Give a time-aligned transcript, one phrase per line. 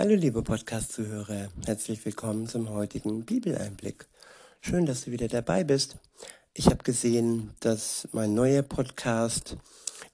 [0.00, 4.06] Hallo liebe Podcast-Zuhörer, herzlich willkommen zum heutigen Bibeleinblick.
[4.62, 5.96] Schön, dass du wieder dabei bist.
[6.54, 9.58] Ich habe gesehen, dass mein neuer Podcast,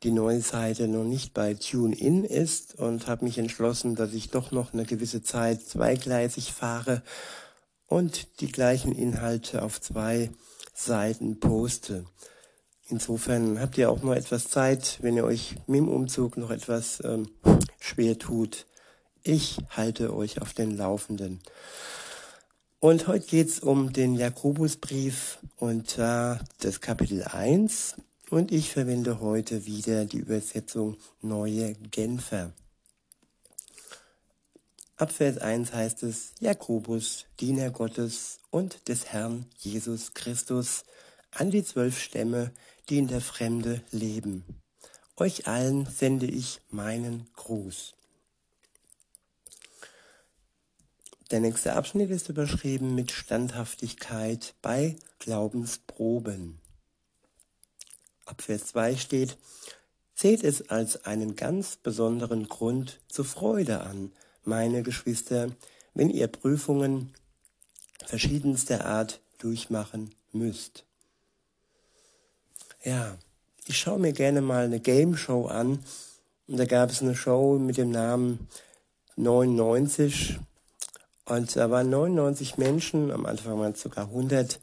[0.03, 4.51] die neue Seite, noch nicht bei TuneIn ist und habe mich entschlossen, dass ich doch
[4.51, 7.05] noch eine gewisse Zeit zweigleisig fahre
[7.87, 10.33] und die gleichen Inhalte auf zwei
[10.75, 12.07] Seiten poste.
[12.89, 17.01] Insofern habt ihr auch noch etwas Zeit, wenn ihr euch mit dem Umzug noch etwas
[17.05, 17.31] ähm,
[17.79, 18.67] schwer tut,
[19.27, 21.41] ich halte euch auf den Laufenden.
[22.79, 27.97] Und heute geht's um den Jakobusbrief und äh, das Kapitel 1.
[28.31, 32.53] Und ich verwende heute wieder die Übersetzung Neue Genfer.
[34.97, 40.85] Ab Vers 1 heißt es, Jakobus, Diener Gottes und des Herrn Jesus Christus,
[41.33, 42.53] an die zwölf Stämme,
[42.89, 44.45] die in der Fremde leben.
[45.17, 47.96] Euch allen sende ich meinen Gruß.
[51.31, 56.61] Der nächste Abschnitt ist überschrieben mit Standhaftigkeit bei Glaubensproben.
[58.25, 59.37] Ab Vers 2 steht,
[60.19, 64.13] Seht es als einen ganz besonderen Grund zur Freude an,
[64.45, 65.51] meine Geschwister,
[65.93, 67.13] wenn ihr Prüfungen
[68.07, 70.87] verschiedenster Art durchmachen müsst.
[72.83, 73.19] Ja,
[73.67, 75.85] ich schaue mir gerne mal eine Game Show an.
[76.47, 78.49] Und da gab es eine Show mit dem Namen
[79.17, 80.39] 99
[81.27, 84.61] und da waren 99 Menschen, am Anfang waren es sogar 100,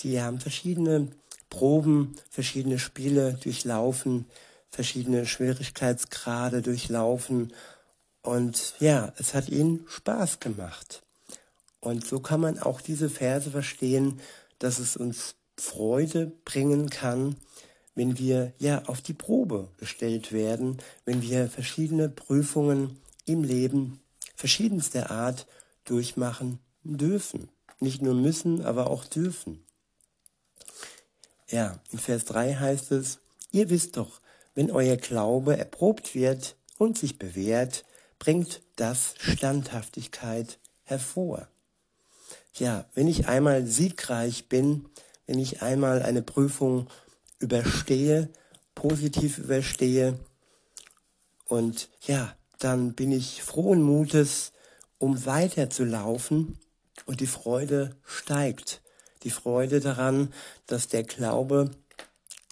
[0.00, 1.08] die haben verschiedene
[1.48, 4.26] Proben, verschiedene Spiele durchlaufen,
[4.70, 7.52] verschiedene Schwierigkeitsgrade durchlaufen.
[8.22, 11.02] Und ja, es hat ihnen Spaß gemacht.
[11.80, 14.20] Und so kann man auch diese Verse verstehen,
[14.58, 17.36] dass es uns Freude bringen kann,
[17.94, 24.00] wenn wir ja auf die Probe gestellt werden, wenn wir verschiedene Prüfungen im Leben
[24.34, 25.46] verschiedenster Art
[25.90, 27.48] durchmachen dürfen.
[27.80, 29.64] Nicht nur müssen, aber auch dürfen.
[31.48, 33.18] Ja, in Vers 3 heißt es,
[33.50, 34.20] ihr wisst doch,
[34.54, 37.84] wenn euer Glaube erprobt wird und sich bewährt,
[38.18, 41.48] bringt das Standhaftigkeit hervor.
[42.54, 44.88] Ja, wenn ich einmal siegreich bin,
[45.26, 46.88] wenn ich einmal eine Prüfung
[47.38, 48.28] überstehe,
[48.74, 50.18] positiv überstehe,
[51.46, 54.52] und ja, dann bin ich frohen Mutes,
[55.00, 56.58] um weiterzulaufen
[57.06, 58.82] und die Freude steigt.
[59.24, 60.32] Die Freude daran,
[60.66, 61.70] dass der Glaube,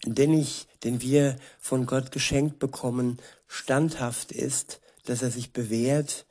[0.05, 6.27] den ich, den wir von Gott geschenkt bekommen, standhaft ist, dass er sich bewährt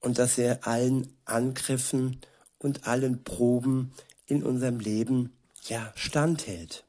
[0.00, 2.20] und dass er allen Angriffen
[2.58, 3.92] und allen Proben
[4.26, 5.32] in unserem Leben
[5.68, 6.84] ja standhält.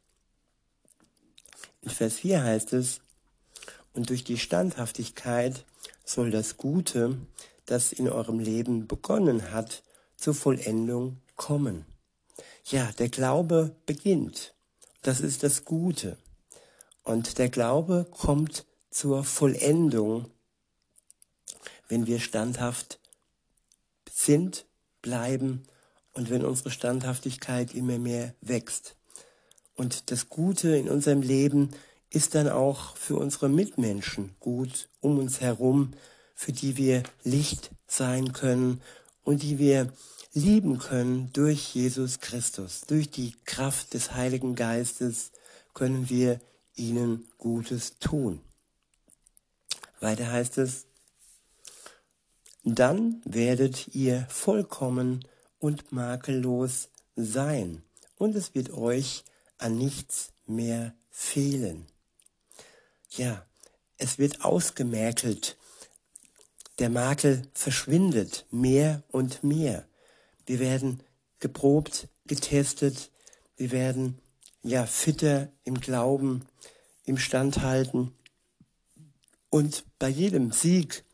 [1.81, 3.01] In Vers 4 heißt es,
[3.93, 5.65] und durch die Standhaftigkeit
[6.03, 7.17] soll das Gute,
[7.65, 9.83] das in eurem Leben begonnen hat,
[10.17, 11.85] zur Vollendung kommen.
[12.65, 14.53] Ja, der Glaube beginnt.
[15.01, 16.17] Das ist das Gute.
[17.03, 20.25] Und der Glaube kommt zur Vollendung,
[21.87, 22.99] wenn wir standhaft
[24.09, 24.65] sind,
[25.01, 25.63] bleiben
[26.13, 28.95] und wenn unsere Standhaftigkeit immer mehr wächst.
[29.75, 31.71] Und das Gute in unserem Leben
[32.09, 35.91] ist dann auch für unsere Mitmenschen gut um uns herum,
[36.35, 38.81] für die wir Licht sein können
[39.23, 39.91] und die wir
[40.33, 42.81] lieben können durch Jesus Christus.
[42.81, 45.31] Durch die Kraft des Heiligen Geistes
[45.73, 46.39] können wir
[46.75, 48.41] ihnen Gutes tun.
[50.01, 50.85] Weiter heißt es,
[52.63, 55.25] dann werdet ihr vollkommen
[55.59, 57.81] und makellos sein
[58.17, 59.23] und es wird euch
[59.57, 61.85] an nichts mehr fehlen.
[63.11, 63.45] Ja,
[63.97, 65.57] es wird ausgemerkelt
[66.79, 69.87] der Makel verschwindet mehr und mehr.
[70.45, 71.01] Wir werden
[71.39, 73.11] geprobt, getestet,
[73.57, 74.19] wir werden
[74.63, 76.45] ja fitter im Glauben,
[77.05, 78.13] im Standhalten.
[79.49, 81.05] Und bei jedem Sieg,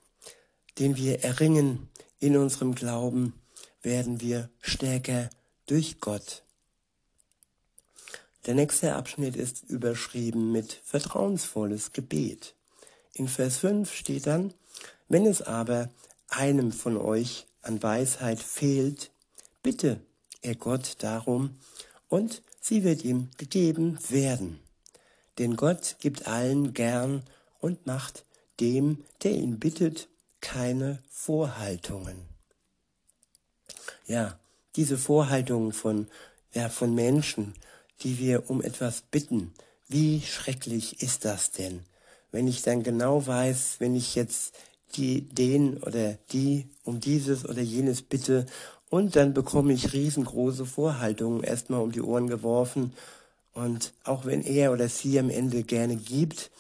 [0.80, 1.90] den wir erringen
[2.20, 3.34] in unserem Glauben,
[3.82, 5.30] werden wir stärker
[5.68, 6.44] durch Gott.
[8.46, 12.56] Der nächste Abschnitt ist überschrieben mit vertrauensvolles Gebet.
[13.14, 14.54] In Vers 5 steht dann,
[15.12, 15.90] wenn es aber
[16.30, 19.12] einem von euch an Weisheit fehlt,
[19.62, 20.00] bitte
[20.42, 21.58] er Gott darum,
[22.08, 24.60] und sie wird ihm gegeben werden.
[25.38, 27.24] Denn Gott gibt allen gern
[27.60, 28.26] und macht
[28.62, 30.08] dem, der ihn bittet,
[30.40, 32.18] keine Vorhaltungen.
[34.08, 34.40] Ja,
[34.78, 36.08] diese Vorhaltungen von,
[36.54, 37.54] ja, von Menschen,
[38.02, 39.54] die wir um etwas bitten,
[39.90, 41.84] wie schrecklich ist das denn?
[42.32, 44.54] Wenn ich dann genau weiß, wenn ich jetzt
[44.92, 48.46] die den oder die um dieses oder jenes bitte
[48.90, 52.94] und dann bekomme ich riesengroße Vorhaltungen erstmal um die Ohren geworfen
[53.54, 56.52] und auch wenn er oder sie am Ende gerne gibt,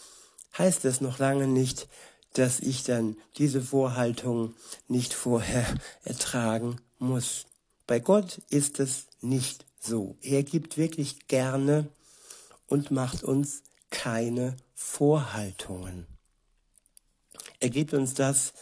[0.57, 1.88] heißt das noch lange nicht,
[2.33, 4.54] dass ich dann diese Vorhaltung
[4.88, 5.66] nicht vorher
[6.04, 7.45] ertragen muss.
[7.88, 10.16] Bei Gott ist es nicht so.
[10.22, 11.88] Er gibt wirklich gerne
[12.68, 16.11] und macht uns keine Vorhaltungen.
[17.62, 18.54] Er gibt uns das,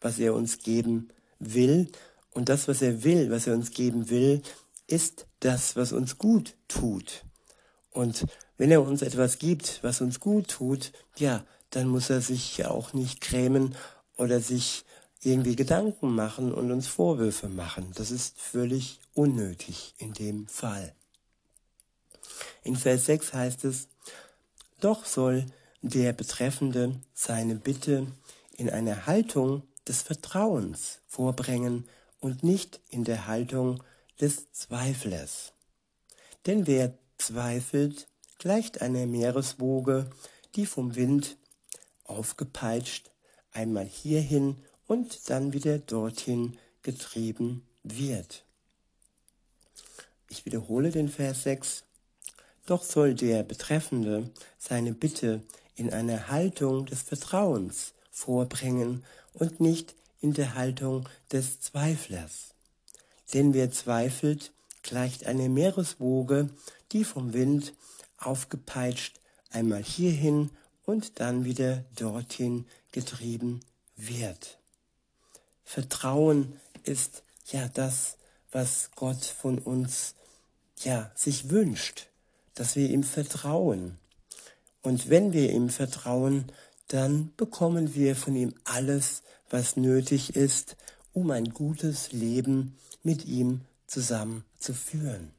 [0.00, 1.08] was er uns geben
[1.40, 1.90] will.
[2.30, 4.42] Und das, was er will, was er uns geben will,
[4.86, 7.24] ist das, was uns gut tut.
[7.90, 8.26] Und
[8.58, 12.70] wenn er uns etwas gibt, was uns gut tut, ja, dann muss er sich ja
[12.70, 13.74] auch nicht grämen
[14.16, 14.84] oder sich
[15.22, 17.92] irgendwie Gedanken machen und uns Vorwürfe machen.
[17.94, 20.94] Das ist völlig unnötig in dem Fall.
[22.62, 23.88] In Vers 6 heißt es,
[24.80, 25.46] doch soll
[25.80, 28.06] der Betreffende seine Bitte
[28.62, 31.88] in einer Haltung des Vertrauens vorbringen
[32.20, 33.82] und nicht in der Haltung
[34.20, 35.52] des Zweiflers.
[36.46, 38.06] Denn wer zweifelt,
[38.38, 40.08] gleicht einer Meereswoge,
[40.54, 41.38] die vom Wind
[42.04, 43.10] aufgepeitscht
[43.50, 48.44] einmal hierhin und dann wieder dorthin getrieben wird.
[50.28, 51.82] Ich wiederhole den Vers 6.
[52.66, 55.42] Doch soll der Betreffende seine Bitte
[55.74, 62.54] in einer Haltung des Vertrauens vorbringen und nicht in der Haltung des Zweiflers.
[63.34, 66.50] Denn wer zweifelt, gleicht eine Meereswoge,
[66.92, 67.72] die vom Wind
[68.18, 69.18] aufgepeitscht
[69.50, 70.50] einmal hierhin
[70.84, 73.60] und dann wieder dorthin getrieben
[73.96, 74.58] wird.
[75.64, 78.16] Vertrauen ist ja das,
[78.50, 80.14] was Gott von uns
[80.82, 82.08] ja sich wünscht,
[82.54, 83.98] dass wir ihm vertrauen.
[84.82, 86.50] Und wenn wir ihm vertrauen,
[86.92, 90.76] dann bekommen wir von ihm alles, was nötig ist,
[91.14, 95.32] um ein gutes Leben mit ihm zusammen zu führen.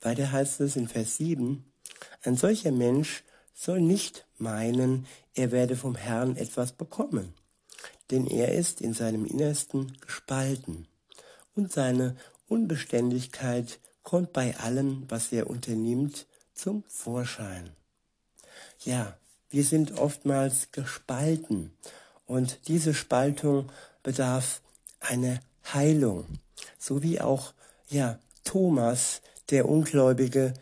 [0.00, 1.64] Weiter heißt es in Vers 7,
[2.22, 3.24] ein solcher Mensch
[3.54, 7.34] soll nicht meinen, er werde vom Herrn etwas bekommen,
[8.12, 10.86] denn er ist in seinem Innersten gespalten
[11.56, 12.16] und seine
[12.46, 17.70] Unbeständigkeit kommt bei allem, was er unternimmt, zum Vorschein.
[18.84, 19.16] Ja,
[19.48, 21.72] wir sind oftmals gespalten
[22.26, 23.70] und diese Spaltung
[24.02, 24.60] bedarf
[25.00, 25.40] einer
[25.72, 26.26] Heilung,
[26.78, 27.54] so wie auch
[27.88, 30.52] ja Thomas, der Ungläubige,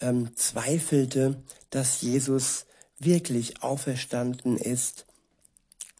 [0.00, 2.66] ähm, zweifelte, dass Jesus
[2.98, 5.06] wirklich auferstanden ist.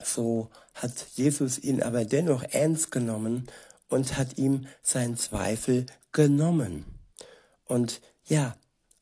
[0.03, 3.47] So hat Jesus ihn aber dennoch ernst genommen
[3.89, 6.85] und hat ihm seinen Zweifel genommen.
[7.65, 8.57] Und ja,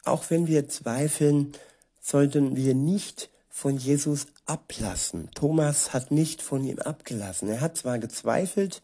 [0.05, 1.53] auch wenn wir zweifeln,
[2.01, 5.29] sollten wir nicht von Jesus ablassen.
[5.35, 7.49] Thomas hat nicht von ihm abgelassen.
[7.49, 8.83] Er hat zwar gezweifelt,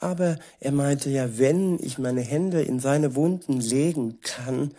[0.00, 4.74] aber er meinte ja, wenn ich meine Hände in seine Wunden legen kann,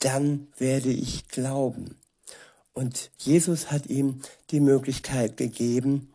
[0.00, 1.96] dann werde ich glauben.
[2.72, 4.20] Und Jesus hat ihm
[4.50, 6.12] die Möglichkeit gegeben,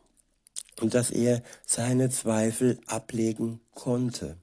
[0.82, 4.36] dass er seine Zweifel ablegen konnte.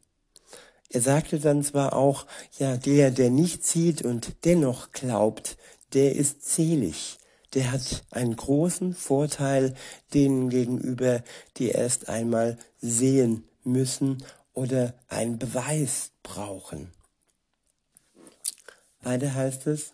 [0.91, 2.27] Er sagte dann zwar auch,
[2.59, 5.59] ja, der, der nicht sieht und dennoch glaubt,
[5.95, 7.19] der ist selig.
[7.55, 9.75] Der hat einen großen Vorteil
[10.13, 11.23] denen gegenüber,
[11.57, 14.23] die erst einmal sehen müssen
[14.53, 16.93] oder einen Beweis brauchen.
[19.01, 19.93] Weiter heißt es,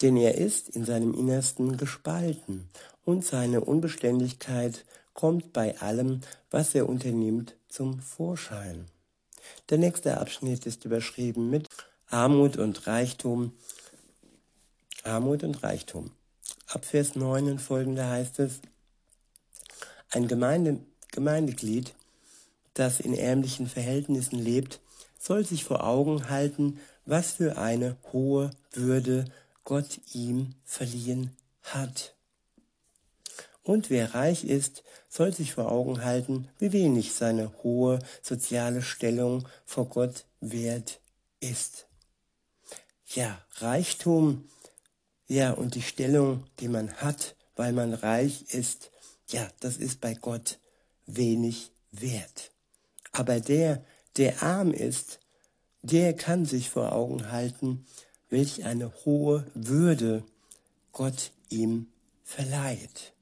[0.00, 2.68] denn er ist in seinem Innersten gespalten
[3.04, 8.86] und seine Unbeständigkeit kommt bei allem, was er unternimmt, zum Vorschein.
[9.70, 11.68] Der nächste Abschnitt ist überschrieben mit
[12.08, 13.52] Armut und Reichtum
[15.04, 16.10] Armut und Reichtum.
[16.66, 18.60] Ab Vers 9 und folgende heißt es,
[20.10, 20.78] ein Gemeinde,
[21.10, 21.94] Gemeindeglied,
[22.74, 24.80] das in ärmlichen Verhältnissen lebt,
[25.18, 29.24] soll sich vor Augen halten, was für eine hohe Würde
[29.64, 32.14] Gott ihm verliehen hat.
[33.62, 39.46] Und wer reich ist, soll sich vor Augen halten, wie wenig seine hohe soziale Stellung
[39.64, 41.00] vor Gott wert
[41.40, 41.86] ist.
[43.06, 44.48] Ja, Reichtum
[45.32, 48.90] ja, und die Stellung, die man hat, weil man reich ist,
[49.30, 50.58] ja, das ist bei Gott
[51.06, 52.50] wenig wert.
[53.12, 53.82] Aber der,
[54.18, 55.20] der arm ist,
[55.80, 57.86] der kann sich vor Augen halten,
[58.28, 60.22] welch eine hohe Würde
[60.92, 61.86] Gott ihm
[62.22, 63.14] verleiht.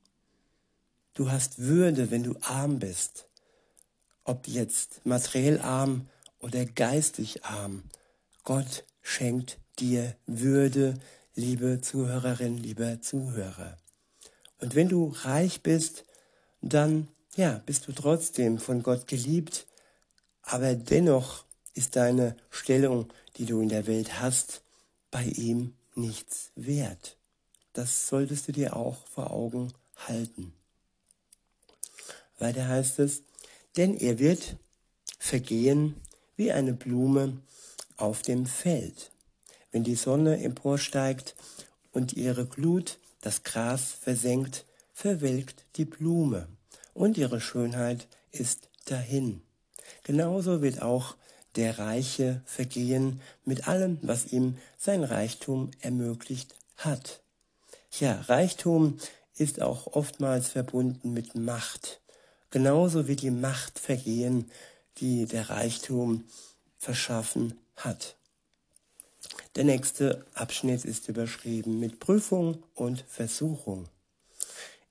[1.14, 3.28] Du hast Würde, wenn du arm bist,
[4.24, 6.08] ob jetzt materiell arm
[6.40, 7.84] oder geistig arm.
[8.42, 10.98] Gott schenkt dir Würde,
[11.34, 13.76] liebe Zuhörerin, lieber Zuhörer.
[14.58, 16.04] Und wenn du reich bist,
[16.60, 19.66] dann ja, bist du trotzdem von Gott geliebt,
[20.42, 21.44] aber dennoch
[21.74, 24.62] ist deine Stellung, die du in der Welt hast,
[25.10, 27.16] bei ihm nichts wert.
[27.72, 30.52] Das solltest du dir auch vor Augen halten.
[32.38, 33.22] Weiter heißt es,
[33.76, 34.56] denn er wird
[35.18, 35.94] vergehen
[36.36, 37.40] wie eine Blume
[37.96, 39.09] auf dem Feld.
[39.72, 41.34] Wenn die Sonne emporsteigt
[41.92, 46.48] und ihre Glut das Gras versenkt, verwelkt die Blume
[46.94, 49.42] und ihre Schönheit ist dahin.
[50.02, 51.16] Genauso wird auch
[51.56, 57.22] der Reiche vergehen mit allem, was ihm sein Reichtum ermöglicht hat.
[57.98, 58.98] Ja, Reichtum
[59.34, 62.00] ist auch oftmals verbunden mit Macht.
[62.50, 64.50] Genauso wie die Macht vergehen,
[64.98, 66.24] die der Reichtum
[66.78, 68.16] verschaffen hat.
[69.56, 73.88] Der nächste Abschnitt ist überschrieben mit Prüfung und Versuchung.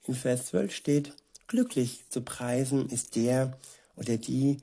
[0.06, 1.14] In Vers 12 steht,
[1.48, 3.58] glücklich zu preisen ist der
[3.96, 4.58] oder die,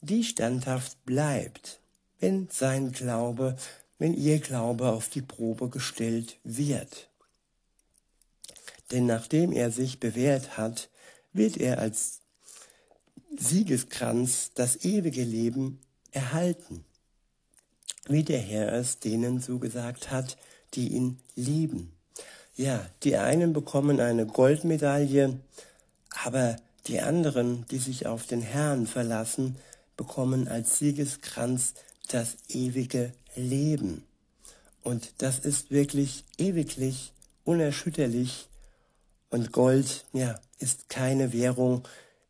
[0.00, 1.80] die standhaft bleibt,
[2.18, 3.56] wenn sein Glaube,
[3.98, 7.08] wenn ihr Glaube auf die Probe gestellt wird.
[8.90, 10.88] Denn nachdem er sich bewährt hat,
[11.32, 12.20] wird er als
[13.36, 15.80] Siegeskranz das ewige Leben
[16.10, 16.84] erhalten,
[18.08, 20.36] wie der Herr es denen zugesagt hat,
[20.74, 21.92] die ihn lieben.
[22.56, 25.40] Ja, die einen bekommen eine Goldmedaille,
[26.24, 26.56] aber
[26.86, 29.56] die anderen, die sich auf den Herrn verlassen,
[29.96, 31.74] bekommen als Siegeskranz
[32.08, 34.04] das ewige Leben.
[34.82, 37.12] Und das ist wirklich ewiglich,
[37.44, 38.48] unerschütterlich.
[39.30, 41.82] Und Gold, ja, ist keine Währung,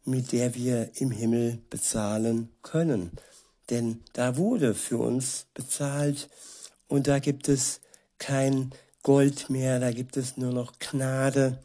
[0.05, 3.11] mit der wir im Himmel bezahlen können.
[3.71, 6.29] Denn da wurde für uns bezahlt
[6.89, 7.81] und da gibt es
[8.19, 11.63] kein Gold mehr, da gibt es nur noch Gnade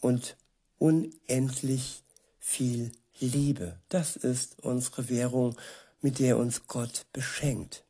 [0.00, 0.36] und
[0.78, 2.02] unendlich
[2.38, 3.78] viel Liebe.
[3.88, 5.56] Das ist unsere Währung,
[6.00, 7.84] mit der uns Gott beschenkt.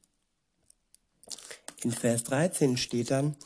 [1.83, 3.37] In Vers 13 steht dann,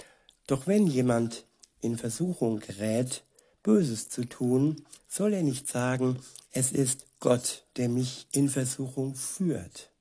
[0.46, 1.44] doch wenn jemand
[1.80, 3.24] in Versuchung gerät,
[3.62, 9.91] Böses zu tun, soll er nicht sagen, es ist Gott, der mich in Versuchung führt.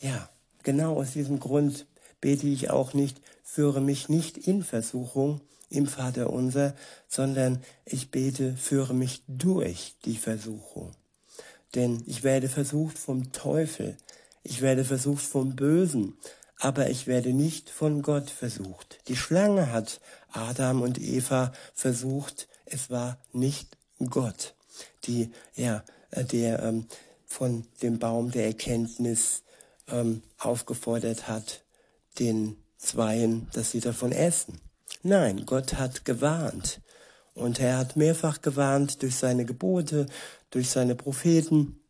[0.00, 0.28] Ja,
[0.62, 1.86] genau aus diesem Grund
[2.20, 6.74] bete ich auch nicht, führe mich nicht in Versuchung im Vater unser,
[7.08, 10.92] sondern ich bete, führe mich durch die Versuchung.
[11.74, 13.96] Denn ich werde versucht vom Teufel,
[14.42, 16.16] ich werde versucht vom Bösen,
[16.58, 19.00] aber ich werde nicht von Gott versucht.
[19.08, 23.76] Die Schlange hat Adam und Eva versucht, es war nicht
[24.10, 24.54] Gott,
[25.04, 26.86] die, ja, äh, der ähm,
[27.26, 29.43] von dem Baum der Erkenntnis
[29.88, 31.62] ähm, aufgefordert hat,
[32.18, 34.60] den Zweien, dass sie davon essen.
[35.02, 36.80] Nein, Gott hat gewarnt.
[37.34, 40.06] Und er hat mehrfach gewarnt durch seine Gebote,
[40.50, 41.80] durch seine Propheten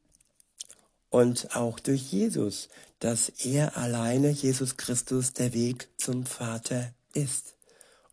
[1.11, 7.55] und auch durch Jesus, dass er alleine, Jesus Christus, der Weg zum Vater ist.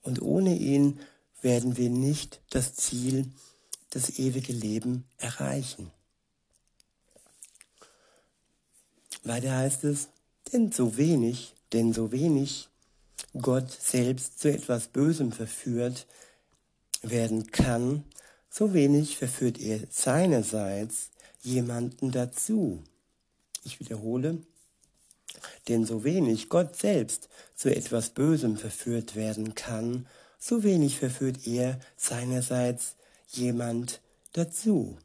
[0.02, 1.00] Und ohne ihn
[1.42, 3.32] werden wir nicht das Ziel,
[3.90, 5.92] das ewige Leben erreichen.
[9.24, 10.10] Weiter heißt es,
[10.52, 12.70] denn so wenig, denn so wenig
[13.40, 16.08] Gott selbst zu etwas Bösem verführt
[17.02, 18.04] werden kann,
[18.50, 21.12] so wenig verführt er seinerseits
[21.42, 22.84] jemanden dazu.
[23.64, 24.40] Ich wiederhole,
[25.68, 30.08] denn so wenig Gott selbst zu etwas Bösem verführt werden kann,
[30.40, 32.96] so wenig verführt er seinerseits
[33.30, 34.02] jemand
[34.34, 34.98] dazu.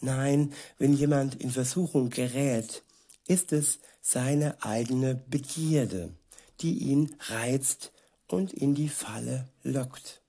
[0.00, 2.82] Nein, wenn jemand in Versuchung gerät,
[3.28, 6.12] ist es seine eigene Begierde,
[6.60, 7.92] die ihn reizt
[8.26, 10.22] und in die Falle lockt.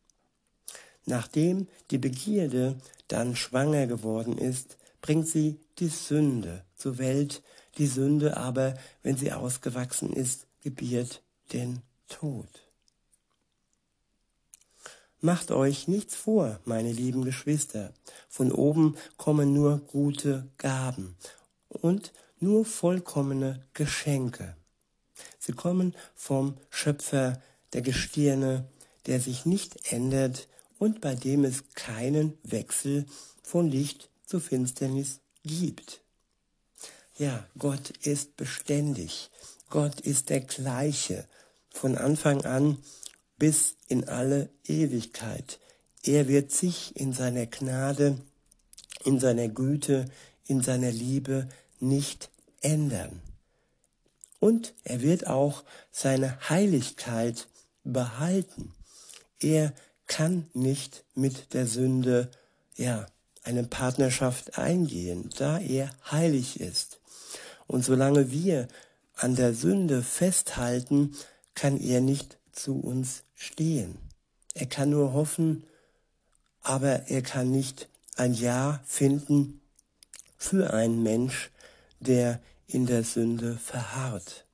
[1.05, 2.77] Nachdem die Begierde
[3.07, 7.41] dann schwanger geworden ist, bringt sie die Sünde zur Welt,
[7.77, 12.47] die Sünde aber, wenn sie ausgewachsen ist, gebiert den Tod.
[15.21, 17.93] Macht euch nichts vor, meine lieben Geschwister,
[18.29, 21.15] von oben kommen nur gute Gaben
[21.67, 24.55] und nur vollkommene Geschenke.
[25.39, 27.41] Sie kommen vom Schöpfer
[27.73, 28.67] der Gestirne,
[29.05, 33.05] der sich nicht ändert und bei dem es keinen Wechsel
[33.43, 36.01] von Licht zu Finsternis gibt.
[37.17, 39.29] Ja, Gott ist beständig.
[39.69, 41.27] Gott ist der gleiche
[41.69, 42.77] von Anfang an
[43.37, 45.59] bis in alle Ewigkeit.
[46.03, 48.17] Er wird sich in seiner Gnade,
[49.03, 50.05] in seiner Güte,
[50.45, 51.49] in seiner Liebe
[51.79, 52.29] nicht
[52.61, 53.21] ändern.
[54.39, 57.47] Und er wird auch seine Heiligkeit
[57.83, 58.73] behalten.
[59.39, 59.73] Er
[60.07, 62.31] kann nicht mit der Sünde,
[62.75, 63.05] ja,
[63.43, 66.99] eine Partnerschaft eingehen, da er heilig ist.
[67.67, 68.67] Und solange wir
[69.15, 71.15] an der Sünde festhalten,
[71.55, 73.97] kann er nicht zu uns stehen.
[74.53, 75.63] Er kann nur hoffen,
[76.61, 79.61] aber er kann nicht ein Ja finden
[80.37, 81.51] für einen Mensch,
[81.99, 84.45] der in der Sünde verharrt.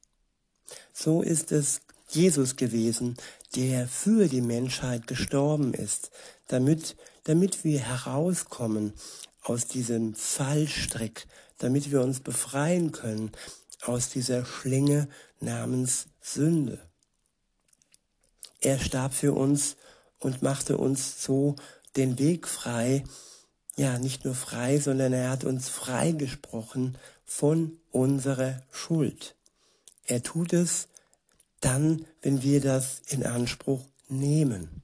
[0.94, 3.18] So ist es Jesus gewesen,
[3.56, 6.12] der für die Menschheit gestorben ist,
[6.48, 8.94] damit, damit wir herauskommen
[9.42, 13.32] aus diesem Fallstrick, damit wir uns befreien können
[13.82, 15.08] aus dieser Schlinge
[15.40, 16.80] namens Sünde.
[18.60, 19.76] Er starb für uns
[20.20, 21.56] und machte uns so
[21.96, 23.04] den Weg frei,
[23.76, 29.36] ja, nicht nur frei, sondern er hat uns freigesprochen von unserer Schuld.
[30.06, 30.88] Er tut es
[31.60, 34.84] dann, wenn wir das in Anspruch nehmen.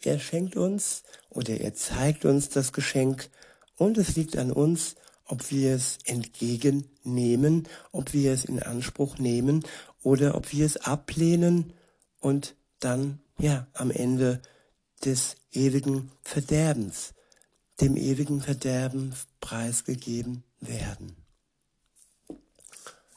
[0.00, 3.30] Er schenkt uns oder er zeigt uns das Geschenk
[3.76, 9.64] und es liegt an uns, ob wir es entgegennehmen, ob wir es in Anspruch nehmen
[10.02, 11.72] oder ob wir es ablehnen
[12.20, 14.42] und dann ja am Ende
[15.04, 17.13] des ewigen Verderbens,
[17.80, 21.16] dem ewigen Verderben preisgegeben werden.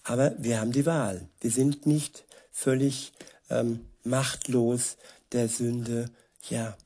[0.03, 1.27] Aber wir haben die Wahl.
[1.41, 3.11] Wir sind nicht völlig
[3.49, 4.97] ähm, machtlos
[5.31, 6.09] der Sünde
[6.49, 6.77] ja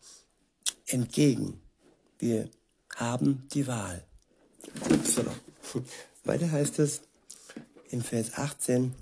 [0.87, 1.61] entgegen.
[2.19, 2.49] Wir
[2.95, 4.03] haben die Wahl.
[5.03, 5.23] So.
[6.23, 7.01] Weiter heißt es
[7.89, 8.93] in Vers 18,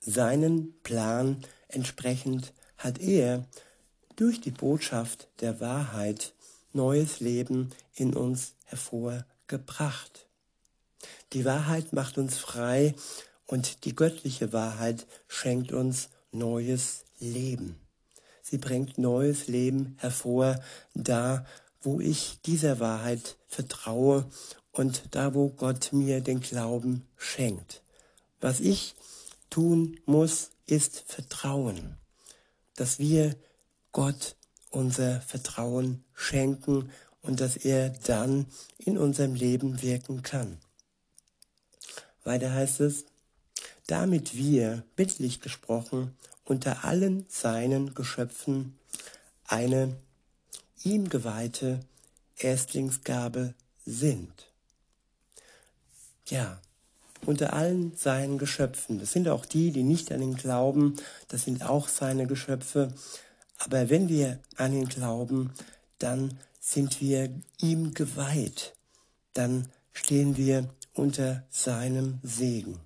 [0.00, 3.46] seinen Plan entsprechend hat er
[4.16, 6.33] durch die Botschaft der Wahrheit
[6.74, 10.26] neues Leben in uns hervorgebracht.
[11.32, 12.94] Die Wahrheit macht uns frei
[13.46, 17.76] und die göttliche Wahrheit schenkt uns neues Leben.
[18.42, 20.60] Sie bringt neues Leben hervor,
[20.94, 21.46] da
[21.80, 24.26] wo ich dieser Wahrheit vertraue
[24.72, 27.82] und da wo Gott mir den Glauben schenkt.
[28.40, 28.94] Was ich
[29.50, 31.96] tun muss, ist Vertrauen,
[32.74, 33.36] dass wir
[33.92, 34.36] Gott
[34.70, 36.90] unser Vertrauen schenken
[37.22, 38.46] und dass er dann
[38.78, 40.58] in unserem Leben wirken kann.
[42.22, 43.04] Weiter heißt es,
[43.86, 48.78] damit wir, bildlich gesprochen, unter allen seinen Geschöpfen
[49.46, 49.96] eine
[50.82, 51.80] ihm geweihte
[52.36, 54.50] Erstlingsgabe sind.
[56.26, 56.60] Ja,
[57.26, 58.98] unter allen seinen Geschöpfen.
[58.98, 60.96] Das sind auch die, die nicht an ihn glauben.
[61.28, 62.92] Das sind auch seine Geschöpfe.
[63.58, 65.52] Aber wenn wir an ihn glauben,
[66.04, 68.74] dann sind wir ihm geweiht.
[69.32, 72.78] Dann stehen wir unter seinem Segen.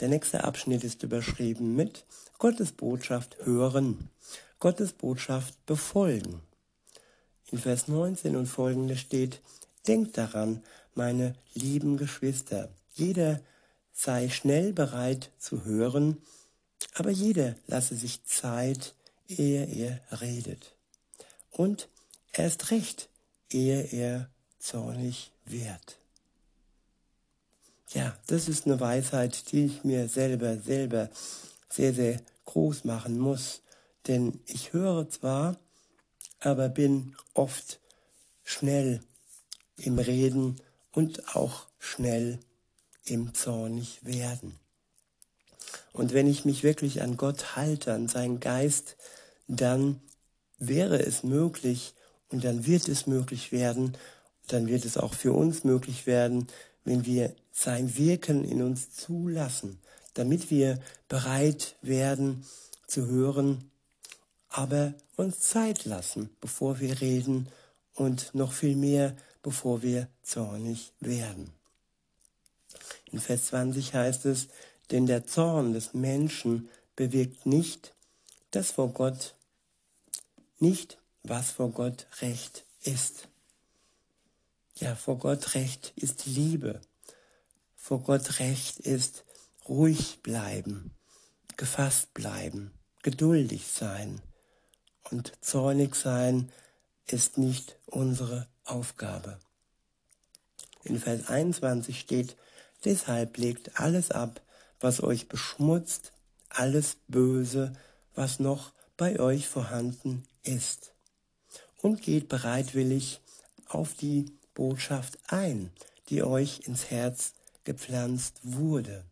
[0.00, 2.04] Der nächste Abschnitt ist überschrieben mit
[2.38, 4.10] Gottes Botschaft hören,
[4.58, 6.42] Gottes Botschaft befolgen.
[7.52, 9.40] In Vers 19 und folgende steht,
[9.86, 10.62] Denkt daran,
[10.94, 13.40] meine lieben Geschwister, jeder
[13.92, 16.22] sei schnell bereit zu hören,
[16.94, 18.94] aber jeder lasse sich Zeit,
[19.28, 20.76] ehe er redet.
[21.52, 21.88] Und
[22.32, 23.08] erst recht,
[23.50, 25.98] ehe er zornig wird.
[27.92, 31.10] Ja, das ist eine Weisheit, die ich mir selber, selber
[31.68, 33.60] sehr, sehr groß machen muss.
[34.06, 35.56] Denn ich höre zwar,
[36.40, 37.80] aber bin oft
[38.44, 39.00] schnell
[39.76, 40.60] im Reden
[40.92, 42.38] und auch schnell
[43.04, 44.58] im Zornig werden.
[45.92, 48.96] Und wenn ich mich wirklich an Gott halte, an seinen Geist,
[49.46, 50.00] dann
[50.68, 51.94] wäre es möglich
[52.30, 53.96] und dann wird es möglich werden,
[54.48, 56.48] dann wird es auch für uns möglich werden,
[56.84, 59.78] wenn wir sein Wirken in uns zulassen,
[60.14, 62.44] damit wir bereit werden
[62.86, 63.70] zu hören,
[64.48, 67.48] aber uns Zeit lassen, bevor wir reden
[67.94, 71.50] und noch viel mehr, bevor wir zornig werden.
[73.10, 74.48] In Vers 20 heißt es,
[74.90, 77.94] denn der Zorn des Menschen bewirkt nicht,
[78.50, 79.34] dass vor Gott
[80.62, 83.28] nicht, was vor Gott recht ist.
[84.76, 86.80] Ja, vor Gott recht ist Liebe.
[87.76, 89.24] Vor Gott recht ist
[89.68, 90.92] ruhig bleiben,
[91.56, 92.72] gefasst bleiben,
[93.02, 94.22] geduldig sein.
[95.10, 96.50] Und zornig sein
[97.06, 99.38] ist nicht unsere Aufgabe.
[100.84, 102.36] In Vers 21 steht,
[102.84, 104.40] deshalb legt alles ab,
[104.80, 106.12] was euch beschmutzt,
[106.48, 107.72] alles Böse,
[108.14, 110.92] was noch bei euch vorhanden ist.
[111.80, 113.20] Und geht bereitwillig
[113.68, 115.70] auf die Botschaft ein,
[116.08, 117.32] die euch ins Herz
[117.64, 119.04] gepflanzt wurde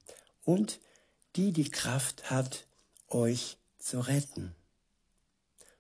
[0.45, 0.81] und
[1.37, 2.67] die die Kraft hat,
[3.09, 4.55] euch zu retten.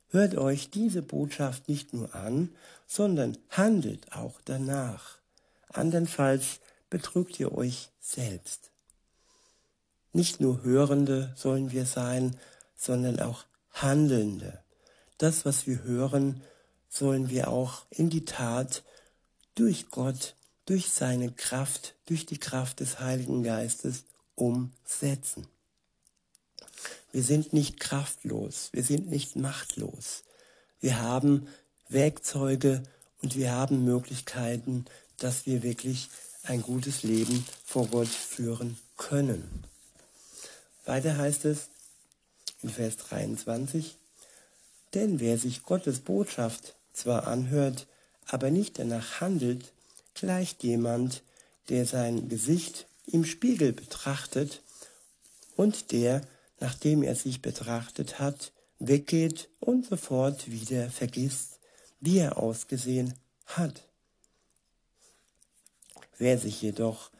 [0.08, 2.54] Hört euch diese Botschaft nicht nur an,
[2.86, 5.18] sondern handelt auch danach.
[5.68, 8.70] Andernfalls betrügt ihr euch selbst.
[10.12, 12.36] Nicht nur Hörende sollen wir sein,
[12.76, 14.60] sondern auch Handelnde.
[15.20, 16.40] Das, was wir hören,
[16.88, 18.82] sollen wir auch in die Tat
[19.54, 24.04] durch Gott, durch seine Kraft, durch die Kraft des Heiligen Geistes
[24.34, 25.46] umsetzen.
[27.12, 30.24] Wir sind nicht kraftlos, wir sind nicht machtlos.
[30.80, 31.48] Wir haben
[31.90, 32.82] Werkzeuge
[33.20, 34.86] und wir haben Möglichkeiten,
[35.18, 36.08] dass wir wirklich
[36.44, 39.64] ein gutes Leben vor Gott führen können.
[40.86, 41.68] Weiter heißt es
[42.62, 43.99] in Vers 23,
[44.94, 47.86] denn wer sich Gottes Botschaft zwar anhört,
[48.26, 49.72] aber nicht danach handelt,
[50.14, 51.22] gleicht jemand,
[51.68, 54.62] der sein Gesicht im Spiegel betrachtet
[55.56, 56.22] und der
[56.60, 61.58] nachdem er sich betrachtet hat, weggeht und sofort wieder vergisst,
[62.00, 63.14] wie er ausgesehen
[63.46, 63.82] hat.
[66.18, 67.10] Wer sich jedoch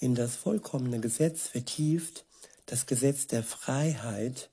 [0.00, 2.24] in das vollkommene Gesetz vertieft,
[2.66, 4.50] das Gesetz der Freiheit,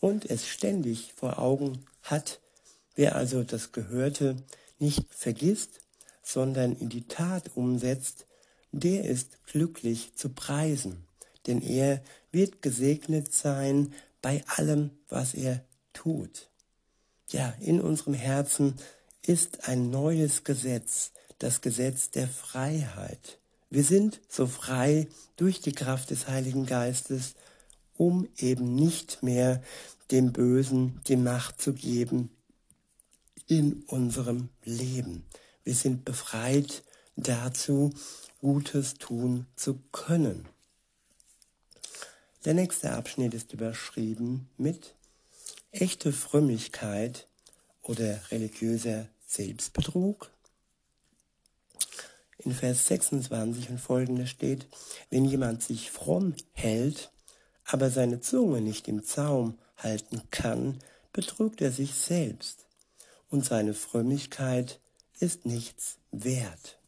[0.00, 2.40] und es ständig vor Augen hat,
[2.94, 4.36] wer also das Gehörte
[4.78, 5.80] nicht vergisst,
[6.22, 8.26] sondern in die Tat umsetzt,
[8.72, 11.08] der ist glücklich zu preisen
[11.48, 13.92] denn er wird gesegnet sein
[14.22, 16.48] bei allem, was er tut.
[17.30, 18.74] Ja, in unserem Herzen
[19.22, 23.38] ist ein neues Gesetz, das Gesetz der Freiheit.
[23.70, 27.34] Wir sind so frei durch die Kraft des Heiligen Geistes,
[27.98, 29.62] um eben nicht mehr
[30.10, 32.30] dem Bösen die Macht zu geben
[33.46, 35.26] in unserem Leben.
[35.64, 36.82] Wir sind befreit
[37.16, 37.92] dazu,
[38.40, 40.46] Gutes tun zu können.
[42.44, 44.94] Der nächste Abschnitt ist überschrieben mit
[45.72, 47.26] echte Frömmigkeit
[47.82, 50.30] oder religiöser Selbstbetrug.
[52.38, 54.68] In Vers 26 und folgende steht,
[55.10, 57.10] wenn jemand sich fromm hält,
[57.70, 60.78] aber seine Zunge nicht im Zaum halten kann,
[61.12, 62.66] betrügt er sich selbst
[63.30, 64.80] und seine Frömmigkeit
[65.20, 66.78] ist nichts wert.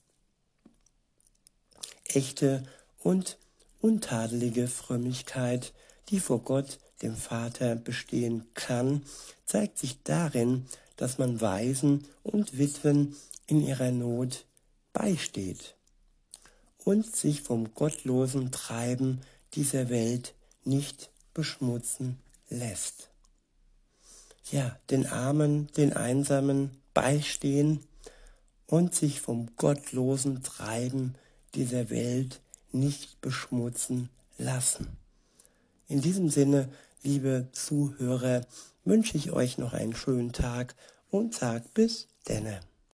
[2.05, 2.63] Echte
[2.99, 3.39] und
[3.81, 5.73] untadelige Frömmigkeit,
[6.09, 9.05] die vor Gott, dem Vater, bestehen kann,
[9.45, 10.67] zeigt sich darin,
[10.97, 13.17] dass man Waisen und Witwen
[13.47, 14.45] in ihrer Not
[14.93, 15.77] beisteht
[16.85, 19.21] und sich vom gottlosen Treiben
[19.55, 22.19] dieser Welt nicht beschmutzen
[22.49, 23.11] lässt.
[24.51, 27.85] Ja, den Armen, den Einsamen beistehen
[28.67, 31.15] und sich vom gottlosen Treiben
[31.55, 32.41] dieser Welt
[32.73, 34.89] nicht beschmutzen lassen.
[35.89, 36.69] In diesem Sinne,
[37.03, 38.47] liebe Zuhörer,
[38.85, 40.75] wünsche ich euch noch einen schönen Tag
[41.11, 42.61] und sag bis denne.